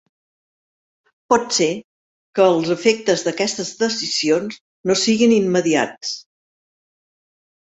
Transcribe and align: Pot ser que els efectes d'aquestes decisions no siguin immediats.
Pot 1.33 1.43
ser 1.57 1.67
que 2.39 2.47
els 2.53 2.71
efectes 2.77 3.25
d'aquestes 3.27 3.75
decisions 3.83 4.59
no 4.93 4.97
siguin 5.03 5.37
immediats. 5.37 6.17